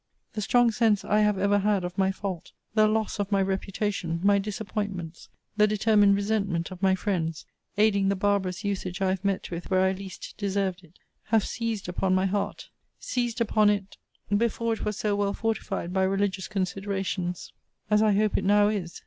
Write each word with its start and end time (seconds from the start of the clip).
The 0.33 0.41
strong 0.41 0.71
sense 0.71 1.05
I 1.05 1.19
have 1.19 1.37
ever 1.37 1.59
had 1.59 1.83
of 1.83 1.95
my 1.95 2.11
fault, 2.11 2.53
the 2.73 2.87
loss 2.87 3.19
of 3.19 3.31
my 3.31 3.39
reputation, 3.39 4.19
my 4.23 4.39
disappointments, 4.39 5.29
the 5.57 5.67
determined 5.67 6.15
resentment 6.15 6.71
of 6.71 6.81
my 6.81 6.95
friends, 6.95 7.45
aiding 7.77 8.09
the 8.09 8.15
barbarous 8.15 8.63
usage 8.63 8.99
I 8.99 9.09
have 9.09 9.23
met 9.23 9.51
with 9.51 9.69
where 9.69 9.81
I 9.81 9.91
least 9.91 10.33
deserved 10.39 10.83
it, 10.83 10.97
have 11.25 11.45
seized 11.45 11.87
upon 11.87 12.15
my 12.15 12.25
heart: 12.25 12.69
seized 12.97 13.41
upon 13.41 13.69
it, 13.69 13.97
before 14.35 14.73
it 14.73 14.83
was 14.85 14.97
so 14.97 15.15
well 15.15 15.33
fortified 15.33 15.93
by 15.93 16.01
religious 16.01 16.47
considerations 16.47 17.53
as 17.91 18.01
I 18.01 18.13
hope 18.13 18.35
it 18.39 18.43
now 18.43 18.69
is. 18.69 18.99